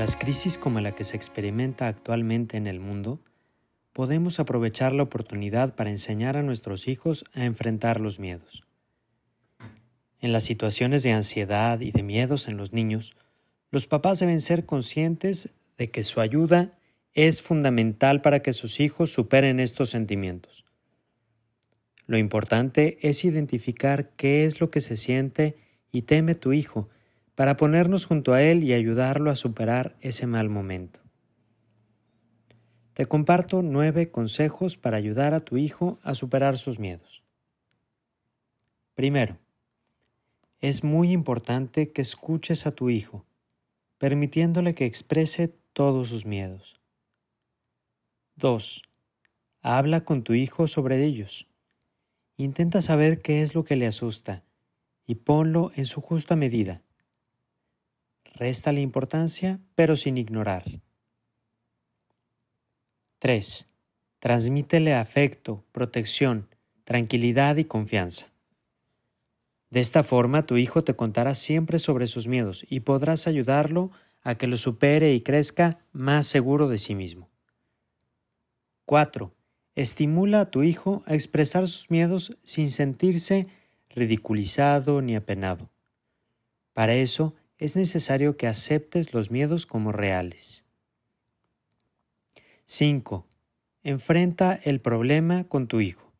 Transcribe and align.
las 0.00 0.16
crisis 0.16 0.56
como 0.56 0.80
la 0.80 0.94
que 0.94 1.04
se 1.04 1.14
experimenta 1.14 1.86
actualmente 1.86 2.56
en 2.56 2.66
el 2.66 2.80
mundo, 2.80 3.20
podemos 3.92 4.40
aprovechar 4.40 4.94
la 4.94 5.02
oportunidad 5.02 5.74
para 5.74 5.90
enseñar 5.90 6.38
a 6.38 6.42
nuestros 6.42 6.88
hijos 6.88 7.26
a 7.34 7.44
enfrentar 7.44 8.00
los 8.00 8.18
miedos. 8.18 8.64
En 10.18 10.32
las 10.32 10.44
situaciones 10.44 11.02
de 11.02 11.12
ansiedad 11.12 11.80
y 11.80 11.90
de 11.90 12.02
miedos 12.02 12.48
en 12.48 12.56
los 12.56 12.72
niños, 12.72 13.14
los 13.70 13.86
papás 13.86 14.20
deben 14.20 14.40
ser 14.40 14.64
conscientes 14.64 15.50
de 15.76 15.90
que 15.90 16.02
su 16.02 16.22
ayuda 16.22 16.78
es 17.12 17.42
fundamental 17.42 18.22
para 18.22 18.40
que 18.40 18.54
sus 18.54 18.80
hijos 18.80 19.12
superen 19.12 19.60
estos 19.60 19.90
sentimientos. 19.90 20.64
Lo 22.06 22.16
importante 22.16 22.96
es 23.02 23.22
identificar 23.26 24.12
qué 24.16 24.46
es 24.46 24.62
lo 24.62 24.70
que 24.70 24.80
se 24.80 24.96
siente 24.96 25.58
y 25.92 26.02
teme 26.02 26.34
tu 26.34 26.54
hijo 26.54 26.88
para 27.40 27.56
ponernos 27.56 28.04
junto 28.04 28.34
a 28.34 28.42
él 28.42 28.64
y 28.64 28.74
ayudarlo 28.74 29.30
a 29.30 29.34
superar 29.34 29.96
ese 30.02 30.26
mal 30.26 30.50
momento. 30.50 31.00
Te 32.92 33.06
comparto 33.06 33.62
nueve 33.62 34.10
consejos 34.10 34.76
para 34.76 34.98
ayudar 34.98 35.32
a 35.32 35.40
tu 35.40 35.56
hijo 35.56 35.98
a 36.02 36.14
superar 36.14 36.58
sus 36.58 36.78
miedos. 36.78 37.22
Primero, 38.92 39.38
es 40.60 40.84
muy 40.84 41.12
importante 41.12 41.92
que 41.92 42.02
escuches 42.02 42.66
a 42.66 42.72
tu 42.72 42.90
hijo, 42.90 43.24
permitiéndole 43.96 44.74
que 44.74 44.84
exprese 44.84 45.48
todos 45.72 46.10
sus 46.10 46.26
miedos. 46.26 46.78
2. 48.36 48.82
Habla 49.62 50.04
con 50.04 50.24
tu 50.24 50.34
hijo 50.34 50.68
sobre 50.68 51.02
ellos. 51.02 51.48
Intenta 52.36 52.82
saber 52.82 53.20
qué 53.22 53.40
es 53.40 53.54
lo 53.54 53.64
que 53.64 53.76
le 53.76 53.86
asusta 53.86 54.44
y 55.06 55.14
ponlo 55.14 55.72
en 55.74 55.86
su 55.86 56.02
justa 56.02 56.36
medida. 56.36 56.82
Resta 58.40 58.72
la 58.72 58.80
importancia, 58.80 59.60
pero 59.74 59.96
sin 59.96 60.16
ignorar. 60.16 60.64
3. 63.18 63.68
Transmítele 64.18 64.94
afecto, 64.94 65.62
protección, 65.72 66.48
tranquilidad 66.84 67.58
y 67.58 67.64
confianza. 67.64 68.32
De 69.68 69.80
esta 69.80 70.02
forma 70.04 70.44
tu 70.44 70.56
hijo 70.56 70.82
te 70.82 70.96
contará 70.96 71.34
siempre 71.34 71.78
sobre 71.78 72.06
sus 72.06 72.28
miedos 72.28 72.64
y 72.70 72.80
podrás 72.80 73.26
ayudarlo 73.26 73.90
a 74.22 74.36
que 74.36 74.46
lo 74.46 74.56
supere 74.56 75.12
y 75.12 75.20
crezca 75.20 75.78
más 75.92 76.26
seguro 76.26 76.66
de 76.68 76.78
sí 76.78 76.94
mismo. 76.94 77.28
4. 78.86 79.34
Estimula 79.74 80.40
a 80.40 80.50
tu 80.50 80.62
hijo 80.62 81.02
a 81.04 81.12
expresar 81.12 81.68
sus 81.68 81.90
miedos 81.90 82.38
sin 82.44 82.70
sentirse 82.70 83.48
ridiculizado 83.90 85.02
ni 85.02 85.14
apenado. 85.14 85.68
Para 86.72 86.94
eso 86.94 87.34
es 87.60 87.76
necesario 87.76 88.38
que 88.38 88.46
aceptes 88.46 89.12
los 89.12 89.30
miedos 89.30 89.66
como 89.66 89.92
reales. 89.92 90.64
5. 92.64 93.26
Enfrenta 93.84 94.58
el 94.64 94.80
problema 94.80 95.44
con 95.44 95.68
tu 95.68 95.80
hijo. 95.80 96.10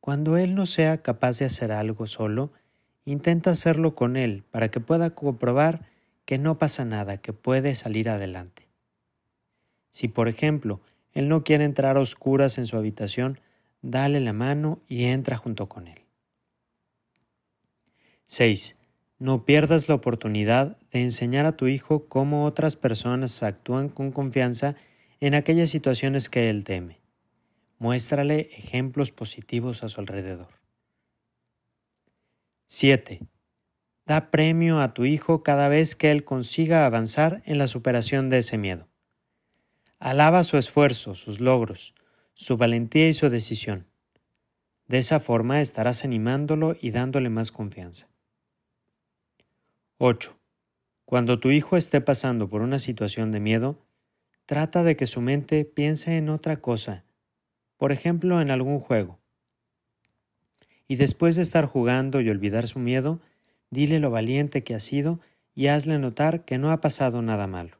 Cuando 0.00 0.36
él 0.36 0.54
no 0.54 0.66
sea 0.66 1.02
capaz 1.02 1.38
de 1.38 1.44
hacer 1.44 1.72
algo 1.72 2.06
solo, 2.06 2.52
intenta 3.04 3.50
hacerlo 3.50 3.94
con 3.94 4.16
él 4.16 4.44
para 4.50 4.70
que 4.70 4.80
pueda 4.80 5.10
comprobar 5.10 5.86
que 6.24 6.38
no 6.38 6.58
pasa 6.58 6.86
nada, 6.86 7.18
que 7.18 7.34
puede 7.34 7.74
salir 7.74 8.08
adelante. 8.08 8.66
Si, 9.90 10.08
por 10.08 10.28
ejemplo, 10.28 10.80
él 11.12 11.28
no 11.28 11.44
quiere 11.44 11.64
entrar 11.64 11.98
a 11.98 12.00
oscuras 12.00 12.56
en 12.56 12.64
su 12.64 12.78
habitación, 12.78 13.40
dale 13.82 14.20
la 14.20 14.32
mano 14.32 14.80
y 14.88 15.04
entra 15.04 15.36
junto 15.36 15.68
con 15.68 15.86
él. 15.86 16.00
6. 18.26 18.78
No 19.24 19.46
pierdas 19.46 19.88
la 19.88 19.94
oportunidad 19.94 20.76
de 20.92 21.00
enseñar 21.00 21.46
a 21.46 21.56
tu 21.56 21.66
hijo 21.66 22.10
cómo 22.10 22.44
otras 22.44 22.76
personas 22.76 23.42
actúan 23.42 23.88
con 23.88 24.12
confianza 24.12 24.76
en 25.18 25.32
aquellas 25.32 25.70
situaciones 25.70 26.28
que 26.28 26.50
él 26.50 26.64
teme. 26.64 27.00
Muéstrale 27.78 28.50
ejemplos 28.52 29.12
positivos 29.12 29.82
a 29.82 29.88
su 29.88 29.98
alrededor. 30.02 30.48
7. 32.66 33.20
Da 34.04 34.30
premio 34.30 34.82
a 34.82 34.92
tu 34.92 35.06
hijo 35.06 35.42
cada 35.42 35.70
vez 35.70 35.96
que 35.96 36.10
él 36.10 36.24
consiga 36.24 36.84
avanzar 36.84 37.42
en 37.46 37.56
la 37.56 37.66
superación 37.66 38.28
de 38.28 38.40
ese 38.40 38.58
miedo. 38.58 38.88
Alaba 40.00 40.44
su 40.44 40.58
esfuerzo, 40.58 41.14
sus 41.14 41.40
logros, 41.40 41.94
su 42.34 42.58
valentía 42.58 43.08
y 43.08 43.14
su 43.14 43.30
decisión. 43.30 43.86
De 44.86 44.98
esa 44.98 45.18
forma 45.18 45.62
estarás 45.62 46.04
animándolo 46.04 46.76
y 46.78 46.90
dándole 46.90 47.30
más 47.30 47.52
confianza. 47.52 48.13
8. 49.98 50.36
Cuando 51.04 51.38
tu 51.38 51.52
hijo 51.52 51.76
esté 51.76 52.00
pasando 52.00 52.48
por 52.48 52.62
una 52.62 52.80
situación 52.80 53.30
de 53.30 53.38
miedo, 53.38 53.78
trata 54.44 54.82
de 54.82 54.96
que 54.96 55.06
su 55.06 55.20
mente 55.20 55.64
piense 55.64 56.16
en 56.16 56.30
otra 56.30 56.60
cosa, 56.60 57.04
por 57.76 57.92
ejemplo 57.92 58.40
en 58.40 58.50
algún 58.50 58.80
juego. 58.80 59.20
Y 60.88 60.96
después 60.96 61.36
de 61.36 61.42
estar 61.42 61.66
jugando 61.66 62.20
y 62.20 62.28
olvidar 62.28 62.66
su 62.66 62.80
miedo, 62.80 63.20
dile 63.70 64.00
lo 64.00 64.10
valiente 64.10 64.64
que 64.64 64.74
ha 64.74 64.80
sido 64.80 65.20
y 65.54 65.68
hazle 65.68 66.00
notar 66.00 66.44
que 66.44 66.58
no 66.58 66.72
ha 66.72 66.80
pasado 66.80 67.22
nada 67.22 67.46
malo. 67.46 67.76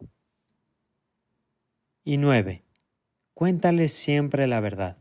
Y 2.04 2.16
9. 2.16 2.62
Cuéntale 3.34 3.88
siempre 3.88 4.46
la 4.46 4.60
verdad. 4.60 4.96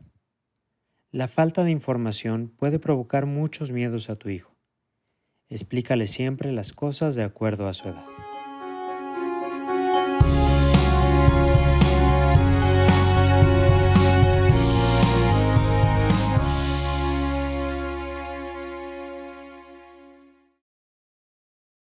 La 1.12 1.28
falta 1.28 1.62
de 1.62 1.70
información 1.70 2.48
puede 2.48 2.80
provocar 2.80 3.24
muchos 3.24 3.70
miedos 3.70 4.10
a 4.10 4.16
tu 4.16 4.30
hijo. 4.30 4.53
Explícale 5.54 6.08
siempre 6.08 6.50
las 6.50 6.72
cosas 6.72 7.14
de 7.14 7.22
acuerdo 7.22 7.68
a 7.68 7.74
su 7.74 7.86
edad. 7.86 8.04